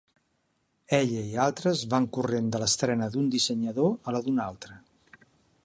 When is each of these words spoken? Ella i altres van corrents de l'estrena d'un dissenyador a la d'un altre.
Ella 0.99 1.21
i 1.33 1.35
altres 1.43 1.83
van 1.91 2.07
corrents 2.17 2.55
de 2.55 2.61
l'estrena 2.63 3.11
d'un 3.17 3.29
dissenyador 3.37 3.93
a 4.09 4.15
la 4.17 4.23
d'un 4.29 4.43
altre. 4.47 4.79